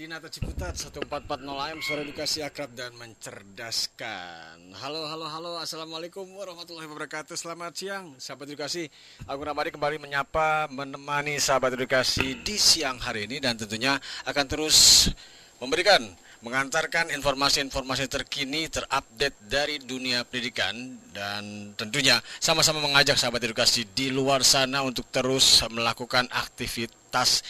[0.00, 4.72] Dinata Ciputat 1440 AM Suara Edukasi Akrab dan Mencerdaskan.
[4.80, 5.60] Halo, halo, halo.
[5.60, 7.36] Assalamualaikum warahmatullahi wabarakatuh.
[7.36, 8.88] Selamat siang Sahabat Edukasi.
[9.28, 15.12] Agung Ramadi kembali menyapa Menemani sahabat edukasi di siang hari ini Dan tentunya akan terus
[15.60, 16.00] memberikan
[16.40, 24.40] mengantarkan informasi-informasi terkini terupdate dari dunia pendidikan dan tentunya sama-sama mengajak sahabat edukasi di luar
[24.40, 27.44] sana untuk terus melakukan aktivitas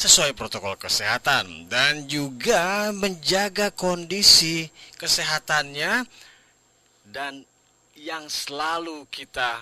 [0.00, 6.08] sesuai protokol kesehatan dan juga menjaga kondisi kesehatannya
[7.04, 7.44] dan
[8.00, 9.60] yang selalu kita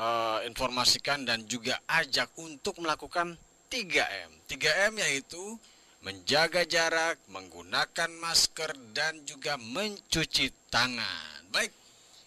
[0.00, 3.36] uh, informasikan dan juga ajak untuk melakukan
[3.68, 4.48] 3M.
[4.48, 5.60] 3M yaitu
[6.00, 11.44] menjaga jarak, menggunakan masker, dan juga mencuci tangan.
[11.52, 11.68] Baik,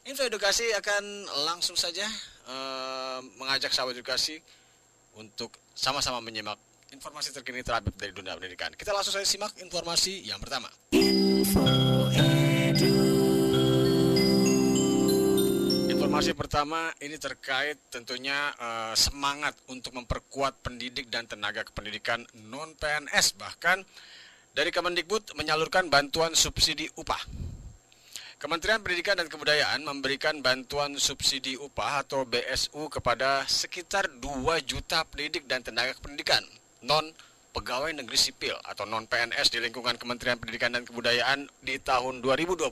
[0.06, 2.06] info edukasi akan langsung saja
[2.46, 4.38] uh, mengajak sahabat edukasi
[5.18, 6.62] untuk sama-sama menyimak
[6.92, 8.72] informasi terkini terupdate dari dunia pendidikan.
[8.76, 10.68] Kita langsung saja simak informasi yang pertama.
[10.92, 11.64] Info
[15.92, 23.40] Informasi pertama ini terkait tentunya uh, semangat untuk memperkuat pendidik dan tenaga kependidikan non PNS
[23.40, 23.80] bahkan
[24.52, 27.22] dari Kemendikbud menyalurkan bantuan subsidi upah.
[28.42, 35.48] Kementerian Pendidikan dan Kebudayaan memberikan bantuan subsidi upah atau BSU kepada sekitar 2 juta pendidik
[35.48, 36.44] dan tenaga kependidikan
[36.82, 37.06] non
[37.52, 42.68] pegawai negeri sipil atau non PNS di lingkungan Kementerian Pendidikan dan Kebudayaan di tahun 2020.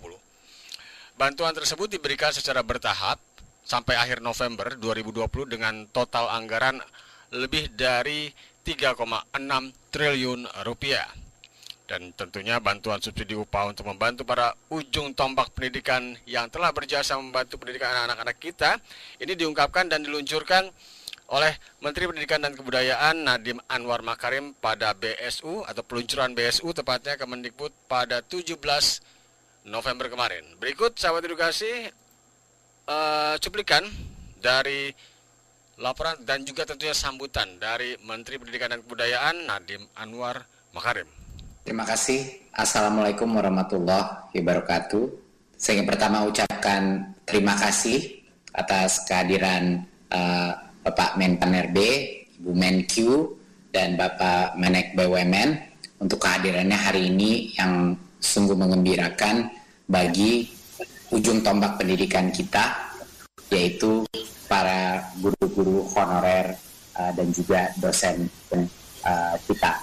[1.19, 3.19] Bantuan tersebut diberikan secara bertahap
[3.67, 6.79] sampai akhir November 2020 dengan total anggaran
[7.35, 8.31] lebih dari
[8.63, 8.97] 3,6
[9.93, 11.05] triliun rupiah.
[11.89, 17.57] Dan tentunya bantuan subsidi upah untuk membantu para ujung tombak pendidikan yang telah berjasa membantu
[17.57, 18.77] pendidikan anak-anak kita
[19.17, 20.69] ini diungkapkan dan diluncurkan
[21.29, 21.53] oleh
[21.85, 28.25] Menteri Pendidikan dan Kebudayaan Nadiem Anwar Makarim pada BSU atau peluncuran BSU tepatnya Kemendikbud pada
[28.25, 28.57] 17
[29.69, 30.41] November kemarin.
[30.57, 31.69] Berikut sahabat edukasi
[32.89, 33.85] uh, cuplikan
[34.41, 34.89] dari
[35.77, 41.05] laporan dan juga tentunya sambutan dari Menteri Pendidikan dan Kebudayaan Nadiem Anwar Makarim.
[41.61, 42.49] Terima kasih.
[42.49, 45.05] Assalamualaikum warahmatullahi wabarakatuh.
[45.53, 48.25] Saya ingin pertama ucapkan terima kasih
[48.57, 51.77] atas kehadiran uh, Bapak Menpan RB,
[52.41, 52.97] Ibu Menq,
[53.69, 55.53] dan Bapak Menek BUMN
[56.01, 59.53] untuk kehadirannya hari ini yang sungguh mengembirakan
[59.85, 60.49] bagi
[61.13, 62.73] ujung tombak pendidikan kita
[63.53, 64.01] yaitu
[64.49, 66.57] para guru-guru honorer
[66.97, 69.73] uh, dan juga dosen uh, kita.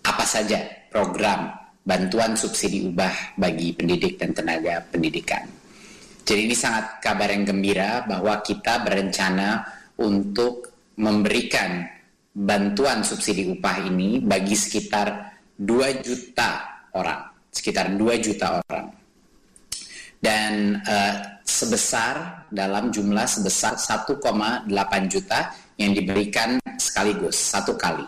[0.00, 1.52] Apa saja program
[1.84, 5.44] bantuan subsidi ubah bagi pendidik dan tenaga pendidikan.
[6.24, 11.84] Jadi ini sangat kabar yang gembira bahwa kita berencana untuk memberikan
[12.36, 16.50] bantuan subsidi upah ini bagi sekitar 2 juta
[16.92, 19.06] orang, sekitar 2 juta orang
[20.20, 21.14] dan uh,
[21.44, 24.66] sebesar dalam jumlah sebesar 1,8
[25.06, 28.02] juta yang diberikan sekaligus satu kali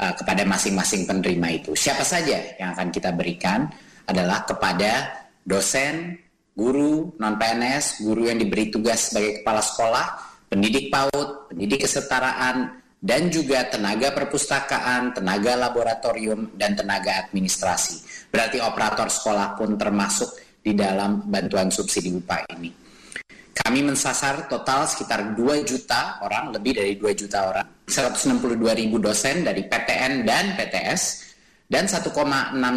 [0.00, 1.76] uh, kepada masing-masing penerima itu.
[1.76, 3.68] Siapa saja yang akan kita berikan
[4.08, 6.16] adalah kepada dosen,
[6.56, 10.06] guru non PNS, guru yang diberi tugas sebagai kepala sekolah,
[10.54, 18.30] pendidik PAUD, pendidik kesetaraan, dan juga tenaga perpustakaan, tenaga laboratorium, dan tenaga administrasi.
[18.30, 20.30] Berarti operator sekolah pun termasuk
[20.62, 22.70] di dalam bantuan subsidi upah ini.
[23.54, 29.42] Kami mensasar total sekitar 2 juta orang, lebih dari 2 juta orang, 162 ribu dosen
[29.42, 31.33] dari PTN dan PTS,
[31.64, 32.12] dan 1,6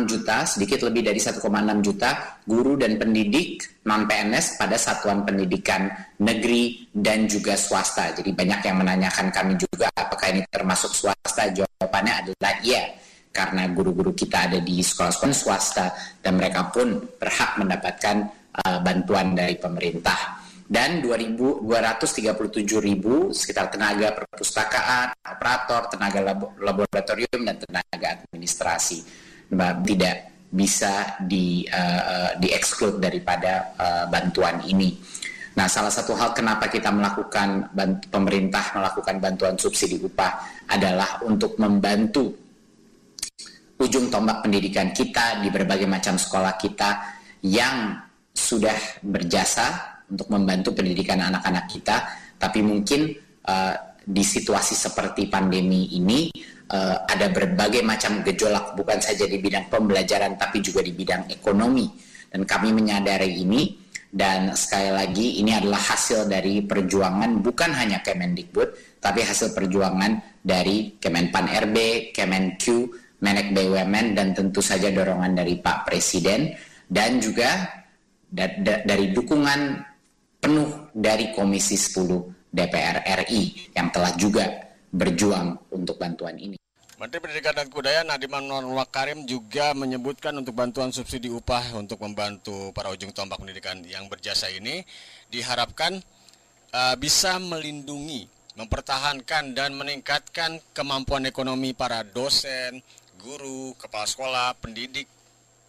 [0.08, 1.44] juta, sedikit lebih dari 1,6
[1.84, 5.92] juta guru dan pendidik non-PNS pada satuan pendidikan
[6.24, 8.16] negeri dan juga swasta.
[8.16, 12.96] Jadi banyak yang menanyakan kami juga apakah ini termasuk swasta, jawabannya adalah iya
[13.38, 15.86] karena guru-guru kita ada di sekolah-sekolah swasta
[16.24, 18.26] dan mereka pun berhak mendapatkan
[18.66, 20.37] uh, bantuan dari pemerintah.
[20.68, 21.64] Dan 237
[22.84, 26.20] ribu sekitar tenaga perpustakaan, operator, tenaga
[26.60, 29.00] laboratorium, dan tenaga administrasi
[29.88, 30.16] tidak
[30.52, 35.00] bisa di uh, di exclude daripada uh, bantuan ini.
[35.56, 37.72] Nah, salah satu hal kenapa kita melakukan
[38.12, 42.30] pemerintah melakukan bantuan subsidi upah adalah untuk membantu
[43.82, 46.90] ujung tombak pendidikan kita di berbagai macam sekolah kita
[47.46, 47.98] yang
[48.38, 52.08] sudah berjasa untuk membantu pendidikan anak-anak kita,
[52.40, 53.12] tapi mungkin
[53.48, 53.76] uh,
[54.08, 56.32] di situasi seperti pandemi ini
[56.72, 61.92] uh, ada berbagai macam gejolak bukan saja di bidang pembelajaran tapi juga di bidang ekonomi.
[62.28, 69.00] Dan kami menyadari ini dan sekali lagi ini adalah hasil dari perjuangan bukan hanya Kemendikbud
[69.04, 72.64] tapi hasil perjuangan dari Kemenpan RB, Kemenq,
[73.20, 76.56] Menek BUMN dan tentu saja dorongan dari Pak Presiden
[76.88, 77.68] dan juga
[78.28, 79.60] da da dari dukungan
[80.38, 84.46] penuh dari Komisi 10 DPR RI yang telah juga
[84.90, 86.58] berjuang untuk bantuan ini.
[86.98, 88.34] Menteri Pendidikan dan Kebudayaan Nadiem
[88.74, 94.50] Makarim juga menyebutkan untuk bantuan subsidi upah untuk membantu para ujung tombak pendidikan yang berjasa
[94.50, 94.82] ini
[95.30, 96.02] diharapkan
[96.74, 98.26] uh, bisa melindungi,
[98.58, 102.82] mempertahankan dan meningkatkan kemampuan ekonomi para dosen,
[103.22, 105.06] guru, kepala sekolah, pendidik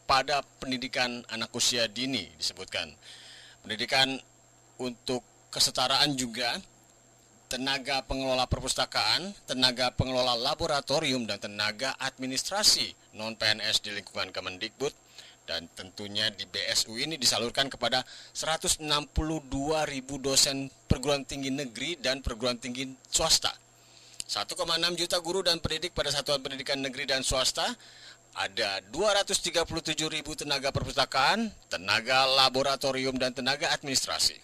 [0.09, 2.89] pada pendidikan anak usia dini disebutkan.
[3.61, 4.17] Pendidikan
[4.79, 6.59] untuk kesetaraan juga
[7.49, 14.93] tenaga pengelola perpustakaan, tenaga pengelola laboratorium, dan tenaga administrasi non-PNS di lingkungan Kemendikbud
[15.49, 18.05] dan tentunya di BSU ini disalurkan kepada
[18.37, 18.85] 162
[19.89, 23.49] ribu dosen perguruan tinggi negeri dan perguruan tinggi swasta.
[24.29, 24.45] 1,6
[25.01, 27.65] juta guru dan pendidik pada satuan pendidikan negeri dan swasta,
[28.37, 29.65] ada 237
[30.13, 34.37] ribu tenaga perpustakaan, tenaga laboratorium, dan tenaga administrasi.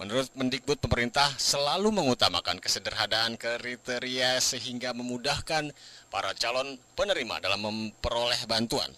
[0.00, 5.68] Menurut Mendikbud, pemerintah selalu mengutamakan kesederhanaan kriteria sehingga memudahkan
[6.08, 8.88] para calon penerima dalam memperoleh bantuan.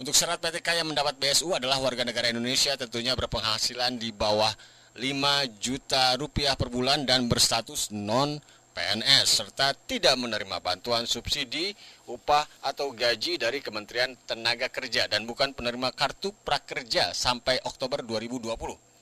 [0.00, 4.50] Untuk syarat PTK yang mendapat BSU adalah warga negara Indonesia tentunya berpenghasilan di bawah
[4.96, 8.40] 5 juta rupiah per bulan dan berstatus non
[8.74, 11.70] PNS serta tidak menerima bantuan subsidi,
[12.10, 18.93] upah atau gaji dari Kementerian Tenaga Kerja dan bukan penerima kartu prakerja sampai Oktober 2020.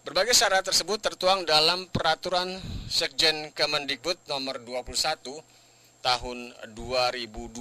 [0.00, 2.56] Berbagai syarat tersebut tertuang dalam peraturan
[2.88, 5.20] Sekjen Kemendikbud nomor 21
[6.00, 6.38] tahun
[6.72, 7.60] 2020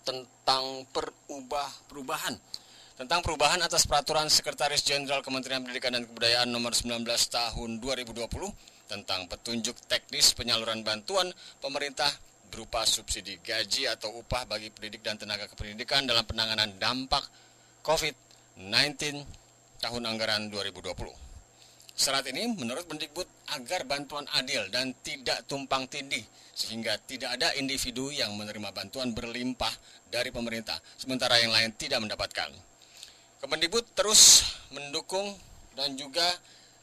[0.00, 0.64] tentang
[0.96, 2.40] perubah perubahan.
[2.96, 8.24] Tentang perubahan atas peraturan Sekretaris Jenderal Kementerian Pendidikan dan Kebudayaan nomor 19 tahun 2020
[8.88, 11.28] tentang petunjuk teknis penyaluran bantuan
[11.60, 12.08] pemerintah
[12.48, 17.28] berupa subsidi gaji atau upah bagi pendidik dan tenaga kependidikan dalam penanganan dampak
[17.84, 19.20] COVID-19
[19.80, 20.94] tahun anggaran 2020.
[22.00, 26.24] Syarat ini menurut Mendikbud agar bantuan adil dan tidak tumpang tindih
[26.56, 29.72] sehingga tidak ada individu yang menerima bantuan berlimpah
[30.08, 32.48] dari pemerintah sementara yang lain tidak mendapatkan.
[33.40, 35.32] Kemendikbud terus mendukung
[35.76, 36.24] dan juga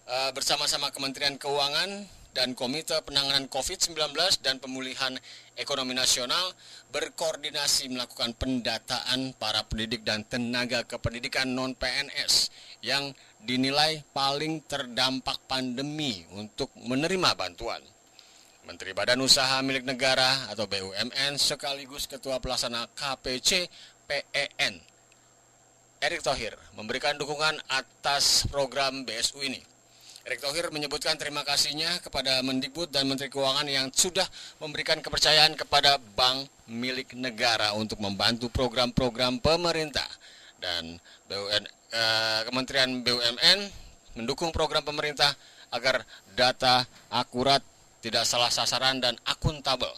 [0.10, 3.98] uh, bersama-sama Kementerian Keuangan dan Komite Penanganan COVID-19
[4.46, 5.18] dan Pemulihan
[5.58, 6.54] Ekonomi Nasional
[6.94, 12.54] berkoordinasi melakukan pendataan para pendidik dan tenaga kependidikan non-PNS
[12.86, 13.10] yang
[13.42, 17.82] dinilai paling terdampak pandemi untuk menerima bantuan.
[18.70, 23.66] Menteri Badan Usaha Milik Negara atau BUMN sekaligus Ketua Pelaksana KPC
[24.06, 24.78] PEN
[25.98, 29.77] Erick Thohir memberikan dukungan atas program BSU ini.
[30.28, 34.28] Erick Thohir menyebutkan terima kasihnya kepada Mendikbud dan Menteri Keuangan yang sudah
[34.60, 40.04] memberikan kepercayaan kepada bank milik negara untuk membantu program-program pemerintah
[40.60, 41.00] dan
[41.32, 41.64] BUN,
[41.96, 43.72] eh, Kementerian BUMN
[44.20, 45.32] mendukung program pemerintah
[45.72, 46.04] agar
[46.36, 47.64] data akurat,
[48.04, 49.96] tidak salah sasaran dan akuntabel.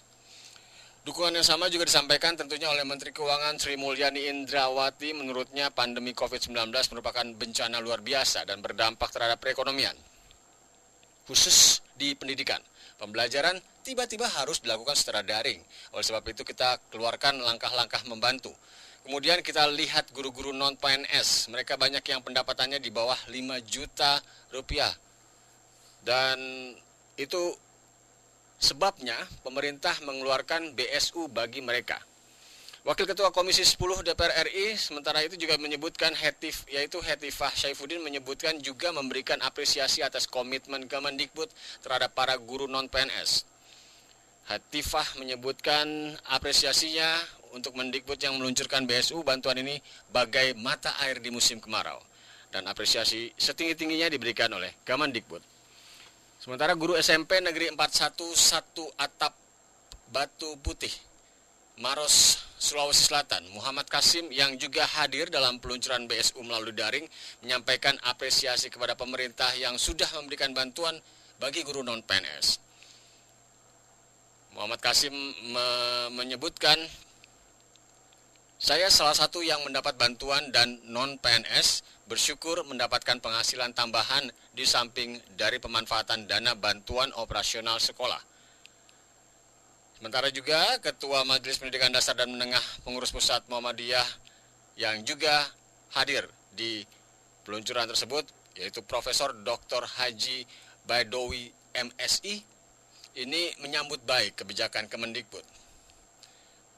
[1.10, 5.10] Dukungan yang sama juga disampaikan tentunya oleh Menteri Keuangan Sri Mulyani Indrawati.
[5.18, 9.98] Menurutnya pandemi COVID-19 merupakan bencana luar biasa dan berdampak terhadap perekonomian
[11.30, 12.58] khusus di pendidikan.
[12.98, 15.62] Pembelajaran tiba-tiba harus dilakukan secara daring.
[15.94, 18.50] Oleh sebab itu kita keluarkan langkah-langkah membantu.
[19.06, 21.54] Kemudian kita lihat guru-guru non-PNS.
[21.54, 24.18] Mereka banyak yang pendapatannya di bawah 5 juta
[24.50, 24.92] rupiah.
[26.02, 26.74] Dan
[27.14, 27.54] itu
[28.58, 32.02] sebabnya pemerintah mengeluarkan BSU bagi mereka.
[32.90, 38.58] Wakil Ketua Komisi 10 DPR RI sementara itu juga menyebutkan Hetif yaitu Hetifah Syaifuddin menyebutkan
[38.66, 41.54] juga memberikan apresiasi atas komitmen Kemendikbud
[41.86, 43.46] terhadap para guru non PNS.
[44.50, 47.06] Hetifah menyebutkan apresiasinya
[47.54, 49.78] untuk Mendikbud yang meluncurkan BSU bantuan ini
[50.10, 52.02] bagai mata air di musim kemarau
[52.50, 55.46] dan apresiasi setinggi-tingginya diberikan oleh Kemendikbud.
[56.42, 59.38] Sementara guru SMP Negeri 41 satu atap
[60.10, 61.09] Batu Putih
[61.80, 67.08] Maros Sulawesi Selatan, Muhammad Kasim yang juga hadir dalam peluncuran BSU melalui daring
[67.40, 71.00] menyampaikan apresiasi kepada pemerintah yang sudah memberikan bantuan
[71.40, 72.60] bagi guru non-PNS.
[74.60, 75.16] Muhammad Kasim
[75.56, 75.68] me
[76.20, 76.76] menyebutkan
[78.60, 81.80] saya salah satu yang mendapat bantuan dan non PNS
[82.12, 88.29] bersyukur mendapatkan penghasilan tambahan di samping dari pemanfaatan dana bantuan operasional sekolah.
[90.00, 94.08] Sementara juga Ketua Majelis Pendidikan Dasar dan Menengah Pengurus Pusat Muhammadiyah
[94.80, 95.44] yang juga
[95.92, 96.24] hadir
[96.56, 96.88] di
[97.44, 98.24] peluncuran tersebut
[98.56, 99.84] yaitu Profesor Dr.
[99.84, 100.48] Haji
[100.88, 102.40] Baidowi MSI
[103.20, 105.44] ini menyambut baik kebijakan Kemendikbud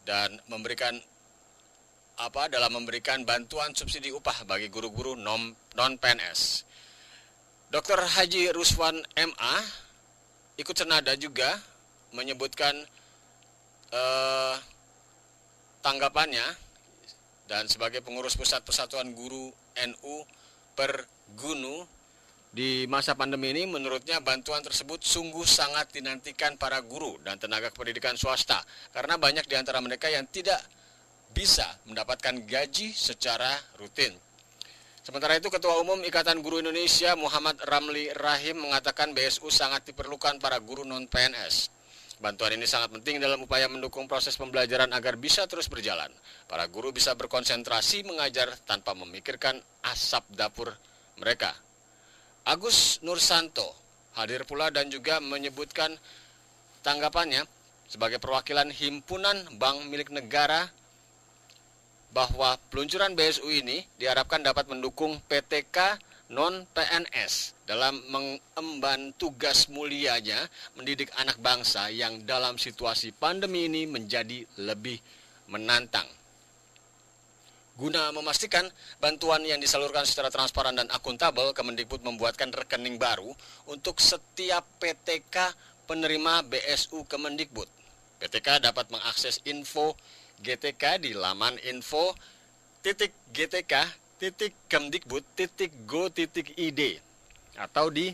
[0.01, 0.98] dan memberikan
[2.18, 6.66] apa dalam memberikan bantuan subsidi upah bagi guru-guru non, PNS.
[7.70, 8.01] Dr.
[8.01, 9.56] Haji Ruswan MA
[10.58, 11.62] ikut senada juga
[12.18, 12.74] menyebutkan
[13.92, 14.56] eh,
[15.84, 16.48] tanggapannya
[17.52, 20.16] dan sebagai pengurus pusat Persatuan Guru NU
[20.74, 21.04] per
[21.36, 21.84] Gunu
[22.52, 28.20] di masa pandemi ini menurutnya bantuan tersebut sungguh sangat dinantikan para guru dan tenaga pendidikan
[28.20, 28.60] swasta
[28.92, 30.60] karena banyak di antara mereka yang tidak
[31.32, 34.12] bisa mendapatkan gaji secara rutin.
[35.02, 40.60] Sementara itu Ketua Umum Ikatan Guru Indonesia Muhammad Ramli Rahim mengatakan BSU sangat diperlukan para
[40.60, 41.81] guru non-PNS.
[42.22, 46.13] Bantuan ini sangat penting dalam upaya mendukung proses pembelajaran agar bisa terus berjalan.
[46.46, 49.58] Para guru bisa berkonsentrasi mengajar tanpa memikirkan
[49.90, 50.70] asap dapur
[51.18, 51.50] mereka.
[52.46, 53.74] Agus Nursanto
[54.13, 55.98] hadir pula dan juga menyebutkan
[56.86, 57.42] tanggapannya
[57.90, 60.70] sebagai perwakilan Himpunan Bank Milik Negara
[62.13, 65.98] bahwa peluncuran BSU ini diharapkan dapat mendukung PTK
[66.32, 70.40] non-PNS dalam mengemban tugas mulianya
[70.80, 74.96] mendidik anak bangsa yang dalam situasi pandemi ini menjadi lebih
[75.52, 76.08] menantang.
[77.76, 78.68] Guna memastikan
[79.00, 83.32] bantuan yang disalurkan secara transparan dan akuntabel, Kemendikbud membuatkan rekening baru
[83.68, 85.56] untuk setiap PTK
[85.88, 87.68] penerima BSU Kemendikbud.
[88.22, 89.98] PTK dapat mengakses info
[90.40, 92.14] GTK di laman info
[92.86, 93.14] titik
[94.22, 97.01] titik Kemdikbud titik go titik ID
[97.58, 98.13] atau di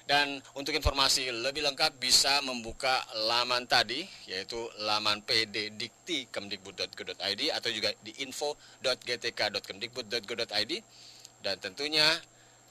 [0.06, 7.74] Dan untuk informasi lebih lengkap bisa membuka laman tadi yaitu laman PD Dikti kemdikbud.go.id atau
[7.74, 10.74] juga di info.gtk.kemdikbud.go.id
[11.42, 12.06] dan tentunya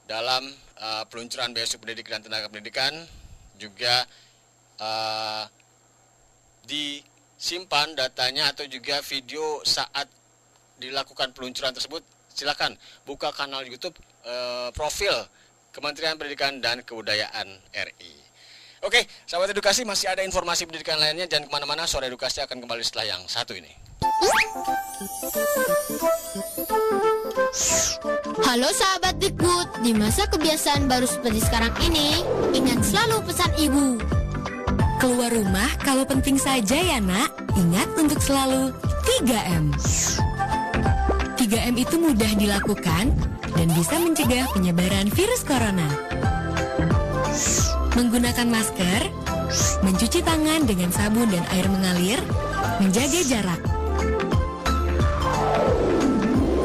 [0.07, 0.47] dalam
[0.79, 2.95] uh, peluncuran BSU Pendidikan dan Tenaga Pendidikan
[3.59, 4.07] juga
[4.79, 5.43] uh,
[7.37, 10.09] disimpan datanya atau juga video saat
[10.81, 12.01] dilakukan peluncuran tersebut
[12.33, 12.73] silakan
[13.05, 13.93] buka kanal YouTube
[14.25, 15.13] uh, profil
[15.69, 18.13] Kementerian Pendidikan dan Kebudayaan RI.
[18.81, 22.81] Oke, sahabat edukasi masih ada informasi pendidikan lainnya dan ke mana-mana sore edukasi akan kembali
[22.85, 23.73] setelah yang satu ini.
[28.45, 32.21] Halo sahabat Dikbud, di masa kebiasaan baru seperti sekarang ini,
[32.53, 34.16] ingat selalu pesan ibu.
[34.97, 38.73] Keluar rumah kalau penting saja ya nak, ingat untuk selalu
[39.05, 39.69] 3M.
[41.37, 43.13] 3M itu mudah dilakukan
[43.53, 45.85] dan bisa mencegah penyebaran virus corona.
[47.93, 49.13] Menggunakan masker,
[49.85, 52.17] mencuci tangan dengan sabun dan air mengalir,
[52.81, 53.61] menjaga jarak.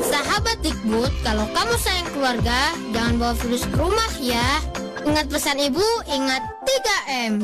[0.09, 4.57] Sahabat Dikbud, kalau kamu sayang keluarga, jangan bawa virus ke rumah ya.
[5.03, 7.43] Ingat pesan ibu, ingat 3M.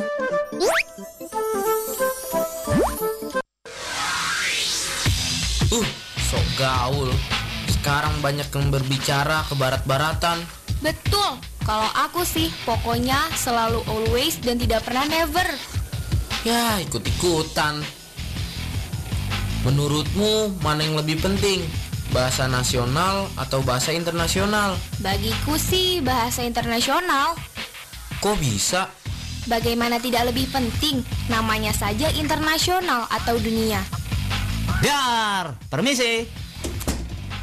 [5.75, 5.88] Uh,
[6.31, 7.11] sok gaul.
[7.67, 10.38] Sekarang banyak yang berbicara ke barat-baratan.
[10.79, 15.47] Betul, kalau aku sih pokoknya selalu always dan tidak pernah never.
[16.47, 17.83] Ya, ikut-ikutan.
[19.67, 21.67] Menurutmu mana yang lebih penting?
[22.09, 24.81] Bahasa nasional atau bahasa internasional?
[25.05, 27.37] Bagiku sih bahasa internasional.
[28.25, 28.88] Kok bisa?
[29.45, 31.05] Bagaimana tidak lebih penting?
[31.29, 33.85] Namanya saja internasional atau dunia.
[34.81, 36.25] Dar, permisi.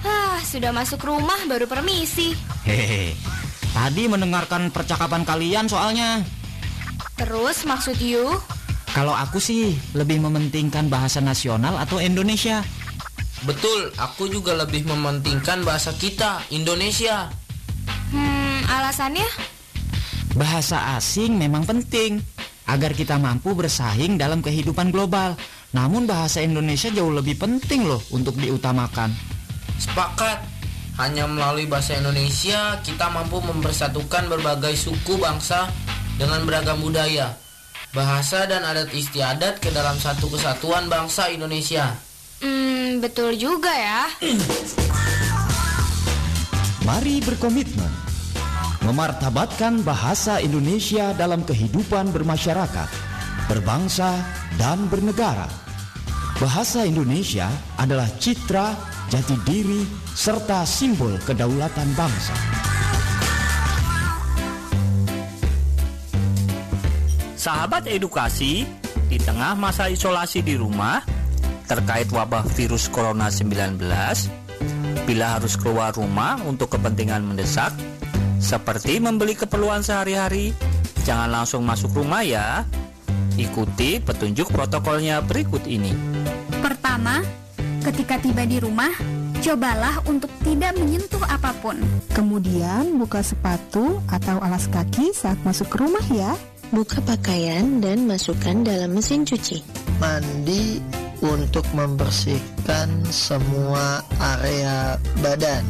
[0.06, 2.38] Ah, sudah masuk rumah baru permisi.
[2.66, 3.18] Hehehe.
[3.74, 6.22] Tadi mendengarkan percakapan kalian soalnya.
[7.18, 8.34] Terus maksud you?
[8.96, 12.64] Kalau aku sih lebih mementingkan bahasa nasional atau Indonesia.
[13.44, 17.28] Betul, aku juga lebih mementingkan bahasa kita, Indonesia.
[18.16, 19.28] Hmm, alasannya?
[20.40, 22.24] Bahasa asing memang penting
[22.66, 25.36] agar kita mampu bersaing dalam kehidupan global.
[25.76, 29.12] Namun bahasa Indonesia jauh lebih penting loh untuk diutamakan.
[29.76, 30.40] Sepakat.
[30.96, 35.68] Hanya melalui bahasa Indonesia kita mampu mempersatukan berbagai suku bangsa
[36.16, 37.36] dengan beragam budaya,
[37.92, 41.92] bahasa dan adat istiadat ke dalam satu kesatuan bangsa Indonesia.
[42.40, 44.12] Hmm, betul juga ya.
[46.86, 47.90] Mari berkomitmen
[48.86, 52.90] memartabatkan bahasa Indonesia dalam kehidupan bermasyarakat,
[53.50, 54.14] berbangsa,
[54.62, 55.50] dan bernegara.
[56.38, 57.50] Bahasa Indonesia
[57.82, 58.78] adalah citra,
[59.10, 59.82] jati diri,
[60.14, 62.36] serta simbol kedaulatan bangsa.
[67.34, 68.66] Sahabat edukasi,
[69.06, 71.02] di tengah masa isolasi di rumah
[71.66, 73.78] terkait wabah virus corona 19,
[75.06, 77.74] bila harus keluar rumah untuk kepentingan mendesak,
[78.42, 80.54] seperti membeli keperluan sehari-hari,
[81.06, 82.66] jangan langsung masuk rumah ya.
[83.36, 85.92] Ikuti petunjuk protokolnya berikut ini.
[86.64, 87.22] Pertama,
[87.84, 88.90] ketika tiba di rumah,
[89.44, 91.78] cobalah untuk tidak menyentuh apa pun.
[92.16, 96.34] Kemudian buka sepatu atau alas kaki saat masuk ke rumah ya.
[96.74, 99.62] Buka pakaian dan masukkan dalam mesin cuci.
[100.02, 100.82] Mandi
[101.26, 105.66] untuk membersihkan semua area badan.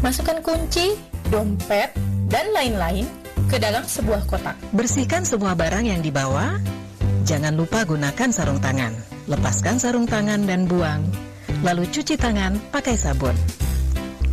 [0.00, 0.96] Masukkan kunci,
[1.28, 1.92] dompet,
[2.32, 3.04] dan lain-lain
[3.52, 4.56] ke dalam sebuah kotak.
[4.72, 6.56] Bersihkan semua barang yang dibawa.
[7.28, 8.96] Jangan lupa gunakan sarung tangan.
[9.28, 11.04] Lepaskan sarung tangan dan buang.
[11.60, 13.36] Lalu cuci tangan pakai sabun.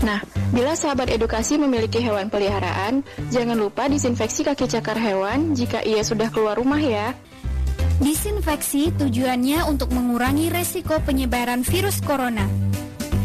[0.03, 0.22] Nah,
[0.53, 3.01] bila sahabat edukasi memiliki hewan peliharaan,
[3.34, 7.15] jangan lupa disinfeksi kaki cakar hewan jika ia sudah keluar rumah ya.
[7.95, 12.43] Disinfeksi tujuannya untuk mengurangi resiko penyebaran virus corona.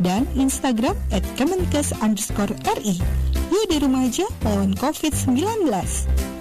[0.00, 2.96] dan Instagram at Kemenkes underscore RI.
[3.52, 6.31] Yuk di rumah aja lawan COVID-19.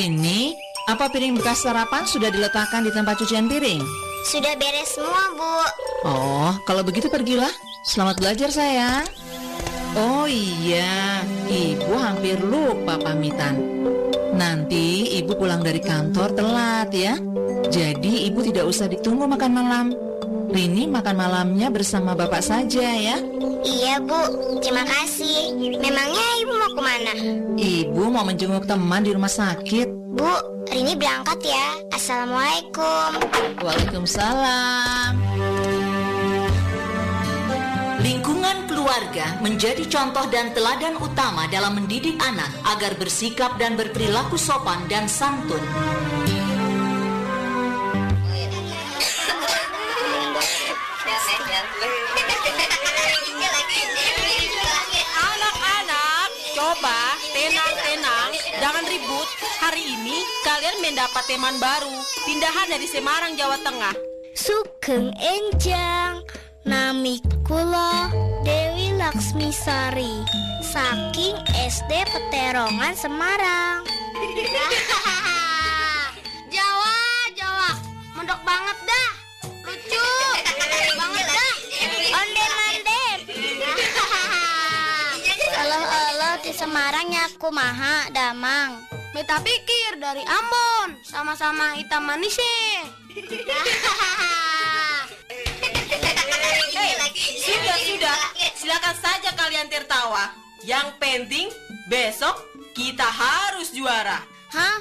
[0.00, 0.56] Rini,
[0.88, 3.84] apa piring bekas sarapan sudah diletakkan di tempat cucian piring?
[4.32, 5.56] Sudah beres semua, Bu.
[6.08, 7.52] Oh, kalau begitu pergilah.
[7.84, 9.04] Selamat belajar, sayang.
[9.92, 11.20] Oh iya,
[11.52, 13.60] ibu hampir lupa pamitan.
[14.32, 17.20] Nanti ibu pulang dari kantor telat ya.
[17.68, 19.86] Jadi ibu tidak usah ditunggu makan malam.
[20.48, 23.20] Rini makan malamnya bersama bapak saja ya.
[23.64, 24.20] Iya, Bu.
[24.60, 25.52] Terima kasih.
[25.80, 27.12] Memangnya ibu mau ke mana?
[27.56, 29.88] Ibu mau menjenguk teman di rumah sakit.
[30.16, 30.32] Bu,
[30.70, 31.66] Rini berangkat ya.
[31.92, 33.10] Assalamualaikum.
[33.60, 35.12] Waalaikumsalam.
[38.00, 44.80] Lingkungan keluarga menjadi contoh dan teladan utama dalam mendidik anak agar bersikap dan berperilaku sopan
[44.88, 45.60] dan santun.
[56.60, 59.24] Coba tenang-tenang, jangan ribut.
[59.64, 61.88] Hari ini kalian mendapat teman baru,
[62.28, 63.96] pindahan dari Semarang, Jawa Tengah.
[64.36, 66.20] Sugeng enjang,
[66.68, 68.12] nami kula
[68.44, 70.20] Dewi Laksmi Sari,
[70.60, 73.80] saking SD Peterongan Semarang.
[76.52, 76.96] Jawa,
[77.40, 77.70] Jawa,
[78.12, 78.99] mondok banget dah,
[86.70, 88.78] alah di Semarang ya kumaha damang.
[89.10, 92.70] Beta pikir dari Ambon, sama-sama hitam manis sih.
[97.42, 98.16] Sudah, sudah,
[98.54, 100.30] silakan saja kalian tertawa.
[100.62, 101.46] Yang penting
[101.90, 102.38] besok
[102.70, 104.22] kita harus juara.
[104.54, 104.78] Hah?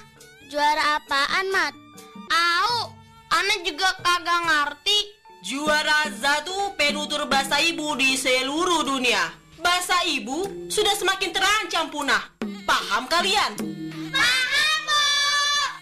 [0.50, 1.74] Juara apaan, Mat?
[2.30, 2.94] Au,
[3.34, 5.00] aneh juga kagak ngerti.
[5.42, 9.49] Juara satu penutur bahasa ibu di seluruh dunia.
[9.60, 12.24] Bahasa ibu sudah semakin terancam punah.
[12.64, 13.60] Paham kalian?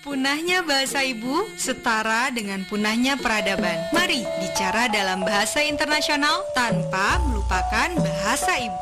[0.02, 3.78] Punahnya bahasa ibu setara dengan punahnya peradaban.
[3.92, 8.82] Mari bicara dalam bahasa internasional tanpa melupakan bahasa ibu.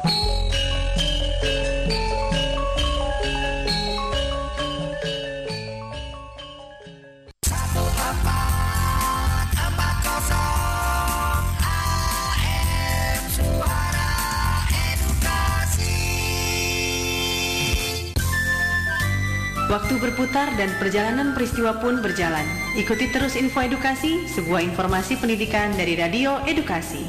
[19.66, 22.46] Waktu berputar dan perjalanan peristiwa pun berjalan.
[22.78, 27.02] Ikuti terus info edukasi, sebuah informasi pendidikan dari Radio Edukasi.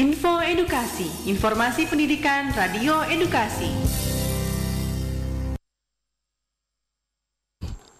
[0.00, 3.68] Info Edukasi, informasi pendidikan Radio Edukasi.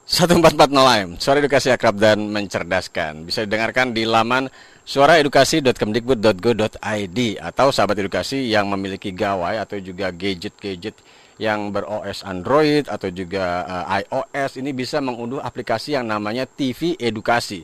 [0.08, 3.28] 1440 AM, suara edukasi akrab dan mencerdaskan.
[3.28, 4.48] Bisa didengarkan di laman
[4.88, 10.96] suaraedukasi.kemdikbud.go.id atau sahabat edukasi yang memiliki gawai atau juga gadget-gadget
[11.38, 17.62] yang ber-OS Android atau juga uh, iOS ini bisa mengunduh aplikasi yang namanya TV Edukasi.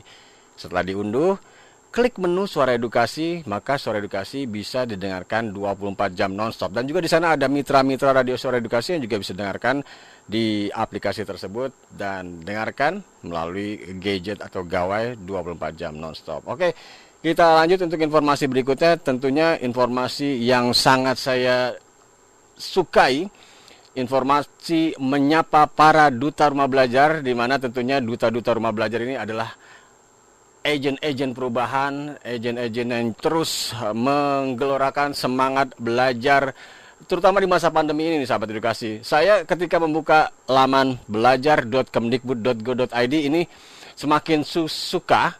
[0.55, 1.35] Setelah diunduh,
[1.95, 6.75] klik menu suara edukasi, maka suara edukasi bisa didengarkan 24 jam nonstop.
[6.75, 9.79] Dan juga di sana ada mitra-mitra radio suara edukasi yang juga bisa didengarkan
[10.27, 16.43] di aplikasi tersebut dan dengarkan melalui gadget atau gawai 24 jam nonstop.
[16.51, 16.75] Oke,
[17.23, 18.99] kita lanjut untuk informasi berikutnya.
[18.99, 21.75] Tentunya informasi yang sangat saya
[22.59, 23.27] sukai
[23.95, 29.55] informasi menyapa para duta rumah belajar di mana tentunya duta-duta rumah belajar ini adalah
[30.65, 36.57] agen-agen perubahan, agen-agen yang terus menggelorakan semangat belajar
[37.05, 39.05] terutama di masa pandemi ini nih sahabat edukasi.
[39.05, 43.45] Saya ketika membuka laman belajar.kemdikbud.go.id ini
[43.93, 45.37] semakin su suka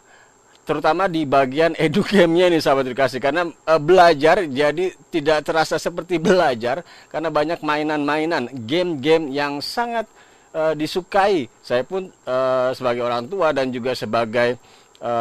[0.66, 6.82] terutama di bagian edukemnya nih sahabat edukasi karena e, belajar jadi tidak terasa seperti belajar
[7.08, 10.10] karena banyak mainan-mainan game-game yang sangat
[10.50, 11.46] e, disukai.
[11.62, 12.36] Saya pun e,
[12.74, 14.58] sebagai orang tua dan juga sebagai
[14.98, 15.12] e,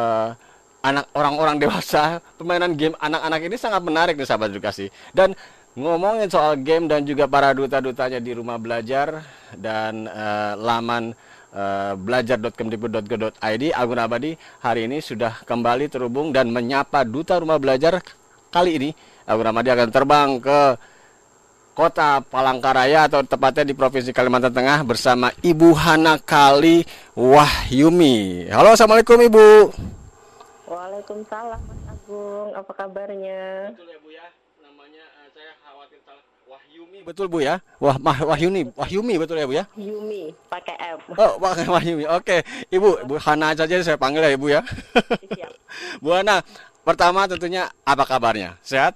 [0.82, 5.38] anak orang-orang dewasa permainan game anak-anak ini sangat menarik nih sahabat edukasi dan
[5.76, 9.22] ngomongin soal game dan juga para duta-dutanya di rumah belajar
[9.54, 10.28] dan e,
[10.58, 11.14] laman
[11.56, 18.04] Uh, belajar.kemdikbud.go.id Agun Abadi hari ini sudah kembali terhubung dan menyapa duta rumah belajar
[18.52, 18.90] kali ini
[19.24, 20.76] Agun Abadi akan terbang ke
[21.72, 26.84] kota Palangkaraya atau tepatnya di Provinsi Kalimantan Tengah bersama Ibu Hana Kali
[27.16, 28.52] Wahyumi.
[28.52, 29.48] Halo, Assalamualaikum Ibu.
[30.68, 33.72] Waalaikumsalam Mas Agung, apa kabarnya?
[33.76, 34.28] Betul ya Bu ya,
[34.60, 36.24] namanya uh, saya khawatir salah
[36.76, 37.64] Wahyumi betul Bu ya?
[37.80, 39.64] Wah, Mah Wahyuni, Wahyumi betul ya Bu ya?
[39.80, 41.00] Yumi, pakai M.
[41.16, 42.04] Oh, pakai Wahyumi.
[42.04, 44.60] Oke, Ibu, Bu Hana saja saya panggil ya Ibu ya.
[46.04, 46.44] Bu Hana,
[46.84, 48.60] pertama tentunya apa kabarnya?
[48.60, 48.92] Sehat?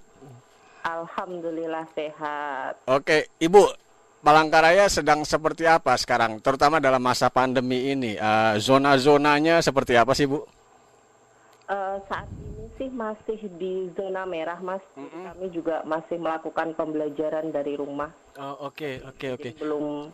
[0.84, 2.84] Alhamdulillah sehat.
[2.84, 3.72] Oke, Ibu,
[4.28, 8.20] Palangkaraya sedang seperti apa sekarang, terutama dalam masa pandemi ini?
[8.20, 10.44] Uh, zona-zonanya seperti apa sih, Bu?
[11.70, 14.82] Uh, saat ini sih masih di zona merah, Mas.
[14.98, 15.24] Mm -hmm.
[15.30, 18.10] Kami juga masih melakukan pembelajaran dari rumah.
[18.42, 19.42] Oh, oke, okay, oke, okay, oke.
[19.46, 19.52] Okay.
[19.62, 20.10] Belum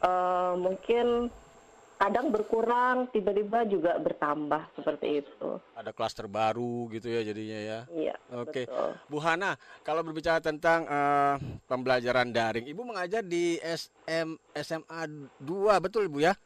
[0.00, 1.28] uh, mungkin
[1.96, 5.60] kadang berkurang, tiba-tiba juga bertambah seperti itu.
[5.72, 7.80] Ada klaster baru gitu ya jadinya ya.
[7.88, 8.14] Iya.
[8.36, 8.68] Oke.
[9.08, 15.02] Bu Hana, kalau berbicara tentang uh, pembelajaran daring, Ibu mengajar di SM SMA
[15.40, 16.36] 2, betul Ibu ya?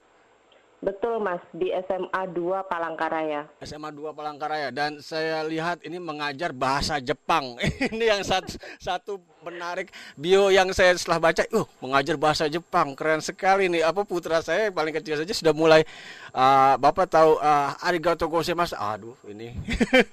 [0.81, 3.45] Betul Mas, di SMA 2 Palangkaraya.
[3.61, 7.61] SMA 2 Palangkaraya dan saya lihat ini mengajar bahasa Jepang.
[7.93, 9.13] ini yang satu, satu
[9.45, 13.85] menarik bio yang saya setelah baca, uh mengajar bahasa Jepang, keren sekali nih.
[13.85, 15.85] Apa putra saya yang paling kecil saja sudah mulai
[16.33, 18.73] uh, Bapak tahu uh, arigato gozaimasu.
[18.81, 19.53] Aduh, ini.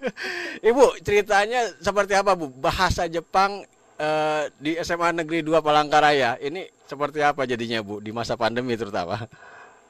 [0.67, 2.51] Ibu, ceritanya seperti apa, Bu?
[2.51, 3.63] Bahasa Jepang
[4.03, 6.35] uh, di SMA Negeri 2 Palangkaraya.
[6.43, 9.31] Ini seperti apa jadinya, Bu, di masa pandemi terutama?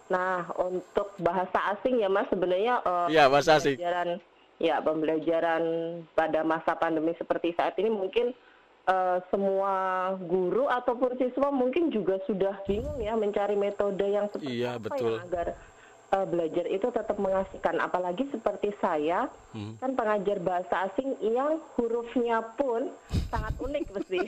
[0.08, 3.76] Nah, untuk bahasa asing ya Mas sebenarnya uh, ya, bahasa asing.
[3.76, 4.10] pembelajaran
[4.58, 5.64] ya pembelajaran
[6.18, 8.34] pada masa pandemi seperti saat ini mungkin
[8.90, 9.74] uh, semua
[10.18, 15.14] guru ataupun siswa mungkin juga sudah bingung ya mencari metode yang seperti iya, apa betul.
[15.14, 15.48] yang agar
[16.14, 19.80] uh, belajar itu tetap mengasihkan apalagi seperti saya hmm.
[19.82, 22.94] kan pengajar bahasa asing yang hurufnya pun
[23.28, 24.20] sangat unik mesti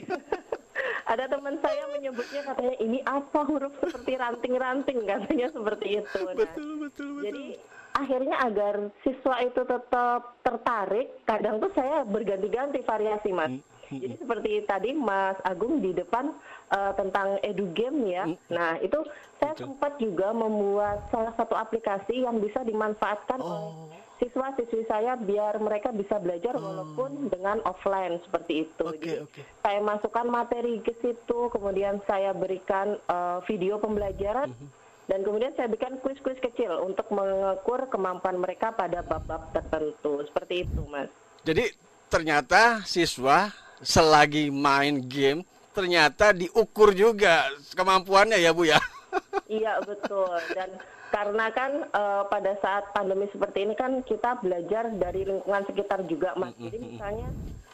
[1.08, 6.70] ada teman saya menyebutnya katanya ini apa huruf seperti ranting-ranting katanya seperti itu nah, betul,
[6.88, 7.24] betul, betul.
[7.24, 7.44] jadi
[7.90, 13.79] akhirnya agar siswa itu tetap tertarik kadang tuh saya berganti-ganti variasi mas hmm.
[13.90, 16.30] Jadi seperti tadi Mas Agung di depan
[16.70, 18.24] uh, tentang edu game ya.
[18.30, 18.38] Hmm.
[18.46, 19.02] Nah itu
[19.42, 19.64] saya Betul.
[19.66, 23.50] sempat juga membuat salah satu aplikasi yang bisa dimanfaatkan oh.
[23.50, 26.62] oleh siswa-siswi saya biar mereka bisa belajar oh.
[26.62, 28.84] walaupun dengan offline seperti itu.
[28.84, 29.44] Okay, Jadi okay.
[29.64, 34.52] saya masukkan materi ke situ, kemudian saya berikan uh, video pembelajaran.
[34.52, 34.78] Mm -hmm.
[35.10, 40.22] Dan kemudian saya berikan kuis-kuis kecil untuk mengukur kemampuan mereka pada bab-bab tertentu.
[40.22, 41.10] Seperti itu, Mas.
[41.42, 41.74] Jadi
[42.06, 48.78] ternyata siswa selagi main game ternyata diukur juga kemampuannya ya Bu ya.
[49.50, 50.70] iya betul dan
[51.10, 56.38] karena kan uh, pada saat pandemi seperti ini kan kita belajar dari lingkungan sekitar juga
[56.38, 56.54] mas.
[56.54, 57.26] Jadi misalnya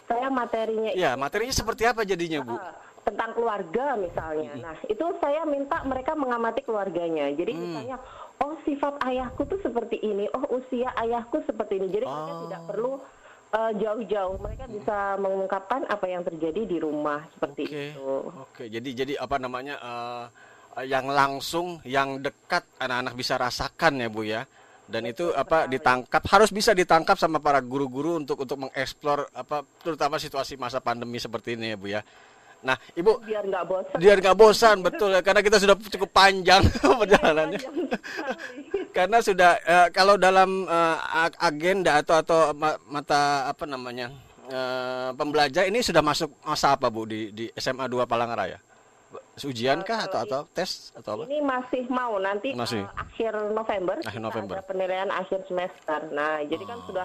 [0.07, 2.57] saya materinya Iya, materinya seperti apa jadinya Bu?
[2.57, 2.73] Uh,
[3.05, 4.51] tentang keluarga misalnya.
[4.59, 7.31] Nah, itu saya minta mereka mengamati keluarganya.
[7.31, 7.63] Jadi Hmm.
[7.63, 7.97] misalnya,
[8.43, 11.87] oh sifat ayahku tuh seperti ini, oh usia ayahku seperti ini.
[11.93, 12.43] Jadi mereka Oh.
[12.49, 12.93] tidak perlu
[13.57, 14.37] uh, jauh-jauh.
[14.37, 17.73] Mereka bisa mengungkapkan apa yang terjadi di rumah seperti Oke.
[17.73, 18.11] itu.
[18.37, 20.27] Oke, jadi jadi apa namanya eh,
[20.85, 24.43] yang langsung, yang dekat anak-anak bisa rasakan ya bu ya.
[24.87, 30.15] Dan itu apa ditangkap harus bisa ditangkap sama para guru-guru untuk untuk mengeksplor apa terutama
[30.15, 32.01] situasi masa pandemi seperti ini ya bu ya.
[32.59, 33.97] Nah ibu Biar nggak bosan.
[33.97, 36.63] biar nggak bosan betul ya karena kita sudah cukup panjang
[37.01, 37.61] perjalanannya.
[38.97, 44.11] karena sudah eh, kalau dalam eh, ag- agenda atau atau ma- mata apa namanya
[44.47, 48.59] eh, pembelajar ini sudah masuk masa apa bu di di SMA 2 Palangaraya?
[49.39, 51.23] Ujian kah atau atau tes atau apa?
[51.27, 52.83] Ini masih mau nanti Masih.
[52.83, 54.57] uh, akhir November, Akhir November.
[54.57, 56.01] ada penilaian akhir semester.
[56.11, 57.05] Nah, jadi kan sudah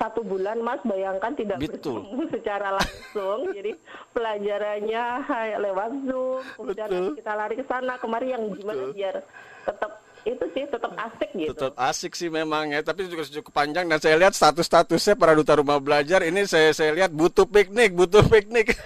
[0.00, 2.00] satu bulan Mas bayangkan tidak Betul.
[2.00, 3.38] bertemu secara langsung.
[3.56, 3.76] jadi
[4.16, 7.12] pelajarannya hai- lewat Zoom, kemudian Betul.
[7.20, 9.20] kita lari ke sana kemari yang gimana biar
[9.68, 11.52] tetap itu sih tetap asik gitu.
[11.52, 15.56] Tetap asik sih memang ya, tapi juga cukup panjang dan saya lihat status-statusnya para duta
[15.56, 18.72] rumah belajar ini saya saya lihat butuh piknik, butuh piknik.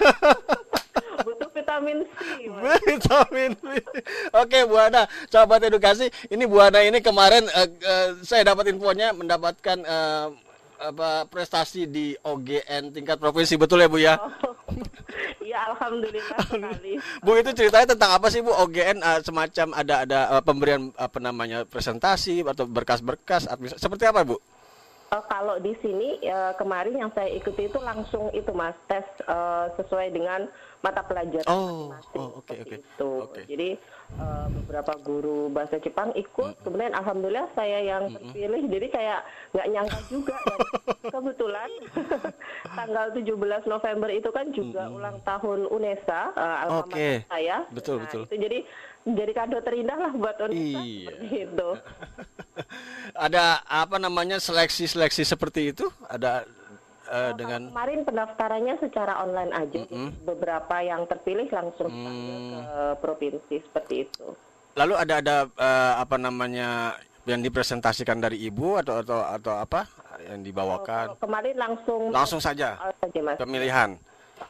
[1.25, 2.47] Butuh vitamin C.
[2.87, 3.65] Vitamin C.
[4.35, 9.11] Oke Bu Ana, sahabat edukasi, ini Bu Ana ini kemarin eh, eh, saya dapat infonya
[9.15, 10.27] mendapatkan eh,
[10.85, 14.15] apa prestasi di OGN tingkat provinsi betul ya Bu ya?
[15.45, 16.99] Iya, alhamdulillah sekali.
[17.23, 21.23] Bu itu ceritanya tentang apa sih Bu OGN eh, semacam ada ada eh, pemberian apa
[21.23, 23.47] namanya presentasi atau berkas-berkas
[23.79, 24.41] seperti apa Bu?
[25.15, 29.67] Eh, kalau di sini eh, kemarin yang saya ikuti itu langsung itu mas tes eh,
[29.79, 30.51] sesuai dengan
[30.83, 32.19] mata pelajaran Oh, masing-masing.
[32.21, 32.75] oh oke oke.
[32.75, 33.11] itu.
[33.47, 33.69] Jadi
[34.19, 38.67] eh, beberapa guru bahasa Jepang ikut, kemudian alhamdulillah saya yang terpilih.
[38.67, 39.21] Jadi kayak
[39.55, 40.35] nggak nyangka juga.
[40.43, 40.59] Dan
[41.15, 41.71] kebetulan
[42.79, 46.91] tanggal 17 November itu kan juga ulang tahun UNESA, alma Oke.
[46.91, 47.57] mater saya.
[47.71, 48.23] Betul, Nah, betul.
[48.27, 48.59] Itu jadi
[49.07, 51.07] jadi kado terindah lah buat UNESA Iya.
[51.07, 51.69] seperti itu.
[53.27, 55.87] Ada apa namanya seleksi-seleksi seperti itu?
[56.05, 56.49] Ada
[57.05, 62.65] eh, dengan Kemarin pendaftarannya secara online aja, jadi beberapa yang terpilih langsung Hmm.
[62.65, 62.65] ke
[62.99, 64.27] provinsi seperti itu.
[64.75, 69.87] lalu ada ada eh, apa namanya yang dipresentasikan dari ibu atau atau atau apa
[70.25, 71.15] yang dibawakan?
[71.17, 73.39] Kemarin langsung Langsung saja Oh, saja, Mas.
[73.39, 73.95] pemilihan.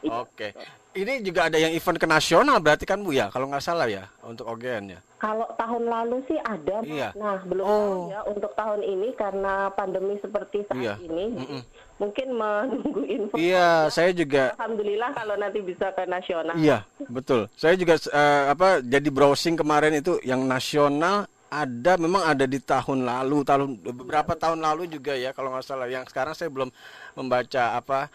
[0.03, 0.49] Oke.
[0.95, 4.07] Ini juga ada yang event ke nasional berarti kan Bu ya, kalau nggak salah ya
[4.23, 4.99] untuk OGN ya.
[5.19, 6.79] Kalau tahun lalu sih ada.
[6.87, 7.11] Iya.
[7.19, 10.95] nah belum tahu ya untuk tahun ini karena pandemi seperti saat Iya.
[11.03, 11.57] ini, jadi
[11.99, 13.35] mungkin menunggu info.
[13.35, 16.55] Iya, saya juga Alhamdulillah kalau nanti bisa ke nasional.
[16.55, 17.51] Iya, betul.
[17.59, 23.03] Saya juga eh, apa jadi browsing kemarin itu yang nasional ada memang ada di tahun
[23.03, 25.91] lalu, tahun beberapa tahun lalu juga ya kalau nggak salah.
[25.91, 26.71] Yang sekarang saya belum
[27.15, 28.07] membaca apa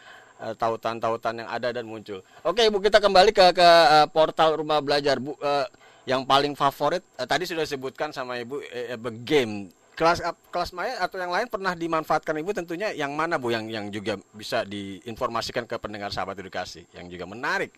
[0.57, 2.24] tautan-tautan yang ada dan muncul.
[2.40, 5.37] Oke, Ibu kita kembali ke ke eh, portal Rumah Belajar, Bu.
[5.37, 5.66] Eh,
[6.09, 9.68] yang paling favorit eh, tadi sudah disebutkan sama Ibu eh, eh, game.
[9.92, 13.68] Kelas ap- kelas maya atau yang lain pernah dimanfaatkan Ibu tentunya yang mana Bu yang
[13.68, 17.68] yang juga bisa diinformasikan ke pendengar sahabat edukasi yang juga menarik.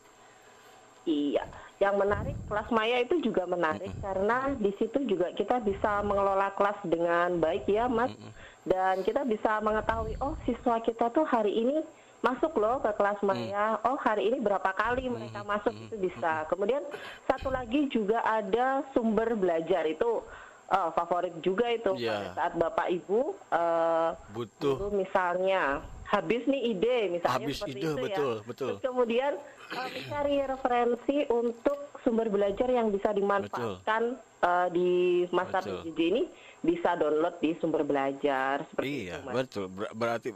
[1.03, 1.43] Iya,
[1.83, 6.79] yang menarik kelas maya itu juga menarik karena di situ juga kita bisa mengelola kelas
[6.87, 8.15] dengan baik ya, Mas.
[8.63, 11.83] Dan kita bisa mengetahui oh siswa kita tuh hari ini
[12.23, 13.77] masuk loh ke kelas maya.
[13.83, 16.47] Oh, hari ini berapa kali mereka masuk itu bisa.
[16.47, 16.83] Kemudian
[17.27, 20.23] satu lagi juga ada sumber belajar itu
[20.69, 22.15] eh, favorit juga itu Iya.
[22.15, 24.75] pada saat Bapak Ibu eh, Butuh.
[24.79, 28.45] guru misalnya habis nih ide misalnya Habis seperti ide, itu betul, ya.
[28.45, 28.69] betul.
[28.71, 29.33] Terus kemudian
[29.73, 34.03] uh, mencari referensi untuk sumber belajar yang bisa dimanfaatkan
[34.45, 34.91] uh, di
[35.33, 35.65] masa.
[35.65, 36.23] PJJ ini
[36.61, 39.35] bisa download di sumber belajar seperti Iya, itu Mas.
[39.35, 39.65] betul.
[39.67, 40.29] Ber- berarti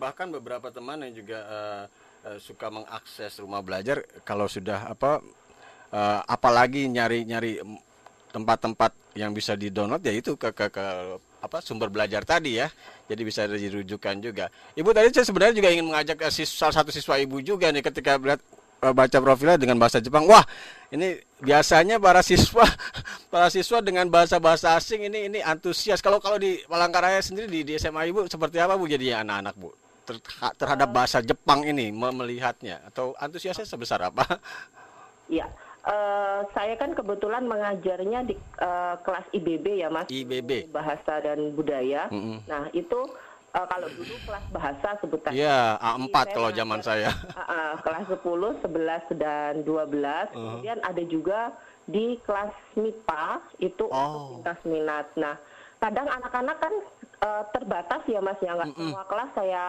[0.00, 1.84] bahkan beberapa teman yang juga eh,
[2.32, 5.20] eh, suka mengakses rumah belajar kalau sudah apa
[5.92, 7.60] eh, apalagi nyari-nyari
[8.32, 10.84] tempat-tempat yang bisa di-download ya itu ke ke, ke
[11.40, 12.72] apa sumber belajar tadi ya.
[13.10, 14.48] Jadi bisa dirujukan juga.
[14.78, 17.84] Ibu tadi saya sebenarnya juga ingin mengajak eh, sis- salah satu siswa ibu juga nih
[17.84, 18.40] ketika melihat
[18.80, 20.24] baca profilnya dengan bahasa Jepang.
[20.24, 20.40] Wah,
[20.88, 22.64] ini biasanya para siswa
[23.32, 26.00] para siswa dengan bahasa-bahasa asing ini ini antusias.
[26.00, 29.89] Kalau kalau di Palangkaraya sendiri di, di SMA Ibu seperti apa Bu jadi anak-anak Bu?
[30.12, 34.26] Ter- terhadap bahasa Jepang ini me- melihatnya atau antusiasnya sebesar apa?
[35.30, 35.46] Iya.
[35.80, 40.10] Eh, saya kan kebetulan mengajarnya di eh, kelas IBB ya Mas.
[40.10, 40.68] IBB.
[40.68, 42.10] Bahasa dan budaya.
[42.10, 42.42] Mm-mm.
[42.44, 42.98] Nah, itu
[43.48, 45.38] eh, kalau dulu kelas bahasa sebutannya.
[45.38, 47.10] Iya, Jadi A4 saya kalau zaman saya.
[47.30, 49.70] uh, uh, kelas 10, 11 dan 12.
[49.70, 50.26] Uh-huh.
[50.34, 51.54] Kemudian ada juga
[51.86, 53.24] di kelas MIPA
[53.60, 53.94] itu Oh.
[53.94, 55.06] untuk lintas minat.
[55.14, 55.38] Nah,
[55.78, 56.74] kadang anak-anak kan
[57.20, 58.80] eh, terbatas ya Mas ya nggak Mm-mm.
[58.88, 59.64] semua kelas saya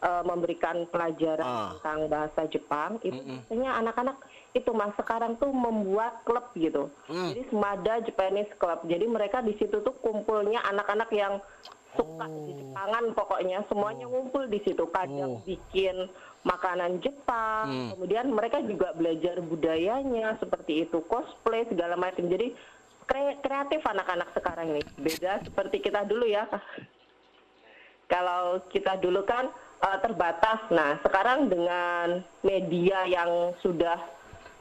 [0.00, 1.76] eh, memberikan pelajaran Ah.
[1.76, 3.44] tentang bahasa Jepang itu Mm-mm.
[3.44, 4.16] biasanya anak-anak
[4.50, 7.30] itu mas sekarang tuh membuat klub gitu Mm.
[7.30, 11.38] jadi semada Japanese Club jadi mereka di situ tuh kumpulnya anak-anak yang
[11.90, 15.42] suka di Jepangan pokoknya semuanya ngumpul di situ kadang Oh.
[15.44, 16.08] bikin
[16.42, 17.88] makanan Jepang Hmm.
[17.92, 22.56] kemudian mereka juga belajar budayanya seperti itu cosplay segala macam jadi
[23.42, 24.82] kreatif anak-anak sekarang ini.
[24.96, 26.46] Beda seperti kita dulu ya.
[28.10, 29.50] Kalau kita dulu kan
[29.82, 30.60] eh, terbatas.
[30.70, 33.98] Nah sekarang dengan media yang sudah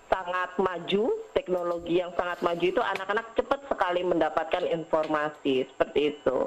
[0.10, 5.70] sangat maju teknologi yang sangat maju itu anak-anak cepat sekali mendapatkan informasi.
[5.70, 6.40] Seperti itu.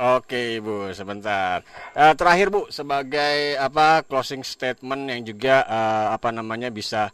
[0.00, 1.60] Oke Ibu, sebentar.
[1.92, 7.12] Eh, terakhir Bu, sebagai apa closing statement yang juga eh, apa namanya bisa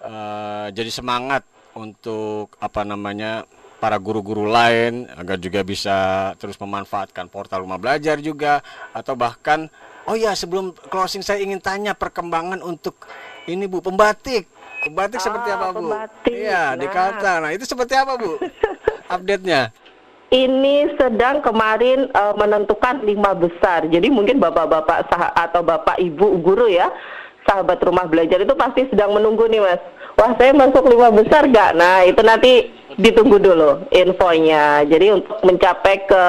[0.00, 1.44] eh, jadi semangat
[1.76, 3.44] untuk apa namanya
[3.76, 5.96] para guru-guru lain agar juga bisa
[6.40, 8.64] terus memanfaatkan portal rumah belajar juga
[8.96, 9.68] atau bahkan
[10.08, 13.04] oh ya sebelum closing saya ingin tanya perkembangan untuk
[13.46, 14.48] ini Bu pembatik.
[14.82, 15.88] Pembatik seperti Ah, apa Bu?
[15.88, 16.32] pembatik.
[16.32, 16.92] Iya, di Nah.
[16.92, 17.38] Kalteng.
[17.42, 18.38] Nah, itu seperti apa Bu?
[19.14, 19.70] Update-nya.
[20.26, 23.86] ini sedang kemarin eh, menentukan lima besar.
[23.86, 25.06] Jadi mungkin bapak-bapak
[25.38, 26.90] atau bapak ibu guru ya,
[27.46, 29.78] sahabat rumah belajar itu pasti sedang menunggu nih mas.
[30.16, 31.76] Wah saya masuk lima besar gak?
[31.76, 34.80] Nah itu nanti ditunggu dulu infonya.
[34.88, 36.24] Jadi untuk mencapai ke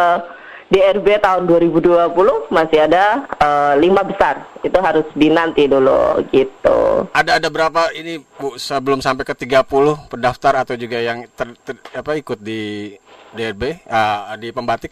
[0.67, 2.12] DRB tahun 2020
[2.52, 4.43] masih ada eh, lima besar.
[4.60, 7.08] Itu harus dinanti dulu gitu.
[7.15, 9.63] Ada ada berapa ini Bu sebelum sampai ke 30
[10.12, 12.91] pendaftar atau juga yang ter, ter- apa ikut di
[13.32, 14.91] DRB ah, di pembatik?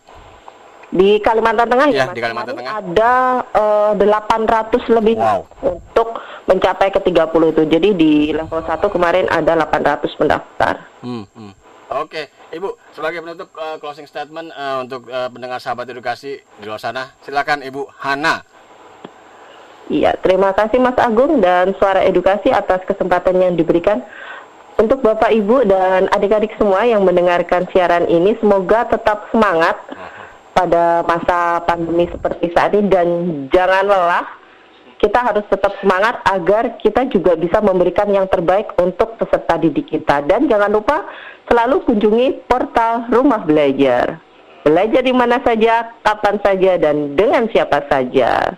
[0.89, 2.73] Di Kalimantan Tengah Ya, ya, Mas, di Kalimantan Tengah.
[2.77, 3.13] ada
[3.51, 5.41] eh, 800 lebih Wow.
[5.61, 6.07] untuk
[6.45, 7.63] mencapai ke 30 itu.
[7.65, 10.85] Jadi di level 1 kemarin ada 800 pendaftar.
[11.01, 11.53] Hmm, hmm.
[11.85, 16.81] Oke, Ibu sebagai penutup eh, closing statement eh, untuk eh, pendengar sahabat edukasi di luar
[16.81, 18.41] sana, silakan Ibu Hana.
[19.85, 24.01] Iya, terima kasih Mas Agung dan Suara Edukasi atas kesempatan yang diberikan.
[24.75, 29.77] Untuk Bapak Ibu dan adik-adik semua yang mendengarkan siaran ini, semoga tetap semangat
[30.55, 33.07] pada masa pandemi seperti saat ini dan
[33.51, 34.25] jangan lelah.
[34.95, 40.23] Kita harus tetap semangat agar kita juga bisa memberikan yang terbaik untuk peserta didik kita.
[40.23, 41.03] Dan jangan lupa
[41.51, 44.23] selalu kunjungi portal Rumah Belajar.
[44.63, 48.55] Belajar di mana saja, kapan saja, dan dengan siapa saja.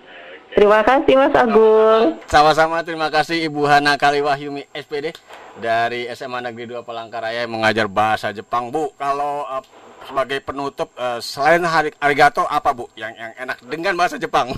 [0.55, 2.17] Terima kasih Mas Agung.
[2.25, 5.13] Sama-sama terima kasih Ibu Hana Kaliwahyumi SPD
[5.59, 8.71] dari SMA Negeri 2 Palangkaraya mengajar bahasa Jepang.
[8.73, 9.63] Bu, kalau eh,
[10.07, 14.55] sebagai penutup eh, selain hari arigato apa Bu yang yang enak dengan bahasa Jepang?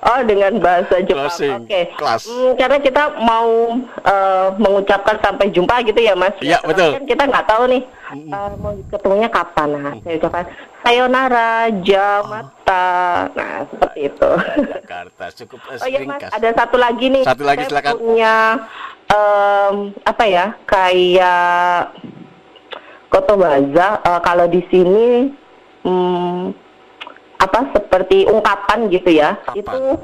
[0.00, 1.60] Oh, dengan bahasa Jepang.
[1.68, 1.92] Oke.
[1.94, 2.24] kelas.
[2.24, 6.32] Hmm, karena kita mau eh, mengucapkan sampai jumpa gitu ya, Mas.
[6.40, 6.96] Iya, betul.
[6.96, 7.82] Kan kita nggak tahu nih
[8.16, 9.68] eh, mau ketemunya kapan.
[9.76, 10.44] Nah, saya ucapkan
[10.80, 11.52] sayonara,
[11.84, 12.88] jamata.
[13.36, 14.30] Nah, seperti itu.
[14.72, 17.22] Jakarta cukup Oh iya, Mas, ada satu lagi nih.
[17.28, 17.92] Satu lagi, saya silakan.
[18.00, 18.34] punya
[19.12, 19.74] em,
[20.08, 20.46] apa ya?
[20.64, 21.92] Kayak
[23.10, 25.28] kotobaza eh, kalau di sini
[25.84, 26.42] hmm,
[27.42, 29.36] apa seperti ungkapan gitu ya.
[29.52, 29.98] Itu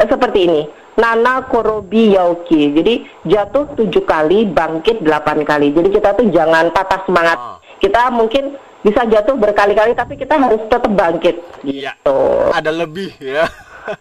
[0.00, 0.62] eh, seperti ini.
[0.96, 2.72] Nana Korobi Yauki.
[2.72, 2.94] Jadi
[3.28, 5.76] jatuh tujuh kali, bangkit delapan kali.
[5.76, 7.36] Jadi kita tuh jangan patah semangat.
[7.36, 7.60] Ah.
[7.76, 11.36] Kita mungkin bisa jatuh berkali-kali, tapi kita harus tetap bangkit.
[11.68, 11.92] Iya.
[12.00, 12.18] Gitu.
[12.48, 13.44] Ada lebih ya.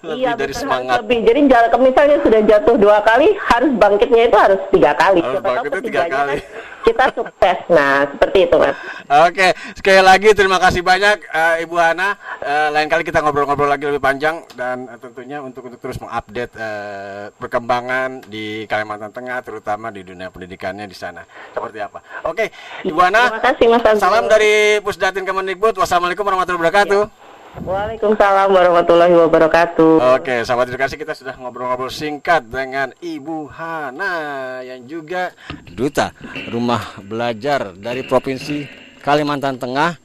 [0.02, 0.96] Lebih Iya, dari semangat.
[1.04, 1.20] lebih.
[1.26, 1.40] Jadi
[1.80, 5.20] misalnya sudah jatuh dua kali, harus bangkitnya itu harus tiga kali.
[5.22, 6.38] Harus Siapa bangkitnya tiga ketiganya kali.
[6.42, 7.58] kan kita sukses.
[7.74, 8.78] Nah, seperti itu mas.
[9.26, 12.14] Oke, sekali lagi terima kasih banyak eh, Ibu Hana.
[12.46, 16.54] Eh, lain kali kita ngobrol-ngobrol lagi lebih panjang dan eh, tentunya untuk untuk terus mengupdate
[16.54, 21.26] eh, perkembangan di Kalimantan Tengah, terutama di dunia pendidikannya di sana.
[21.58, 22.06] Seperti apa?
[22.30, 22.54] Oke,
[22.86, 23.34] Ibu Hana.
[23.34, 23.82] Terima kasih mas.
[23.98, 25.74] Salam dari Pusdatin Kemendikbud.
[25.82, 27.25] Wassalamualaikum warahmatullahi wabarakatuh.
[27.64, 30.20] Waalaikumsalam warahmatullahi wabarakatuh.
[30.20, 35.32] Oke, sahabat edukasi kita sudah ngobrol-ngobrol singkat dengan Ibu Hana yang juga
[35.72, 36.12] duta
[36.52, 38.68] rumah belajar dari provinsi
[39.00, 39.96] Kalimantan Tengah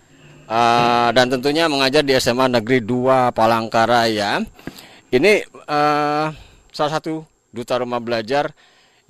[0.47, 4.47] eh, dan tentunya mengajar di SMA Negeri 2 Palangkaraya.
[5.11, 6.27] Ini eh,
[6.71, 8.55] salah satu duta rumah belajar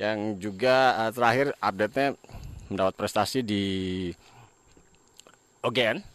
[0.01, 2.17] yang juga eh, terakhir update-nya
[2.73, 3.65] mendapat prestasi di
[5.61, 6.10] OGN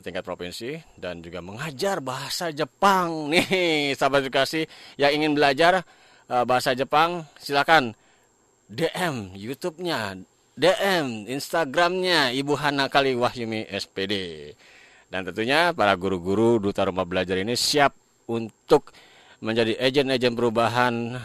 [0.00, 3.26] tingkat provinsi dan juga mengajar bahasa Jepang.
[3.32, 4.64] Nih sahabat edukasi
[4.96, 5.84] yang ingin belajar
[6.30, 7.92] eh, bahasa Jepang silakan
[8.72, 10.16] DM YouTube-nya
[10.56, 14.14] DM Instagramnya Ibu Hana Kali Wahyumi SPD
[15.12, 17.92] dan tentunya para guru-guru duta rumah belajar ini siap
[18.32, 18.96] untuk
[19.44, 21.20] menjadi agen-agen perubahan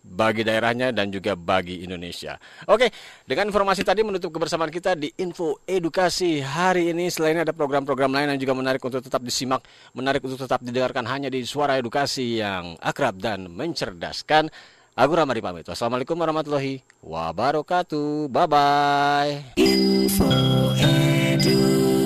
[0.00, 2.40] bagi daerahnya dan juga bagi Indonesia.
[2.66, 2.88] Oke,
[3.28, 7.12] dengan informasi tadi menutup kebersamaan kita di Info Edukasi hari ini.
[7.12, 11.28] Selain ada program-program lain yang juga menarik untuk tetap disimak, menarik untuk tetap didengarkan hanya
[11.28, 14.48] di Suara Edukasi yang akrab dan mencerdaskan.
[14.98, 15.64] Aku Ramadi pamit.
[15.64, 18.28] Wassalamualaikum warahmatullahi wabarakatuh.
[18.28, 19.56] Bye-bye.
[19.56, 20.28] Info
[20.76, 21.99] Edu.